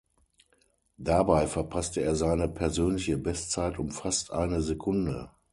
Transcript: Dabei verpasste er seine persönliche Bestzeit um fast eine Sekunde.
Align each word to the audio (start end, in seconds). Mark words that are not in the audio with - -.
Dabei 0.97 1.45
verpasste 1.45 2.01
er 2.01 2.15
seine 2.15 2.49
persönliche 2.49 3.19
Bestzeit 3.19 3.77
um 3.77 3.91
fast 3.91 4.31
eine 4.33 4.63
Sekunde. 4.63 5.29